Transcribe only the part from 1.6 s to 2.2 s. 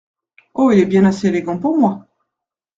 moi.